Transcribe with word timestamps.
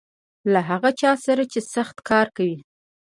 له 0.51 0.59
هغه 0.69 0.89
چا 1.01 1.11
سره 1.25 1.43
چې 1.51 1.59
سخت 1.73 1.97
کار 2.09 2.27
کوي. 2.37 2.57